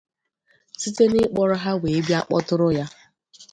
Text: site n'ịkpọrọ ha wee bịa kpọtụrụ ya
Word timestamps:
site 0.81 1.03
n'ịkpọrọ 1.09 1.55
ha 1.63 1.71
wee 1.81 1.99
bịa 2.07 2.19
kpọtụrụ 2.27 2.67
ya 2.77 2.85